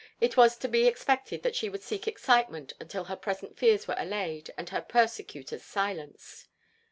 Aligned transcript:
It 0.19 0.35
was 0.35 0.57
to 0.57 0.67
be 0.67 0.87
expected 0.87 1.43
that 1.43 1.55
she 1.55 1.69
would 1.69 1.83
seek 1.83 2.07
excitement 2.07 2.73
until 2.79 3.03
her 3.03 3.15
present 3.15 3.55
fears 3.55 3.87
were 3.87 3.93
allayed 3.99 4.49
and 4.57 4.67
her 4.69 4.81
persecutors 4.81 5.61
silenced. 5.61 6.47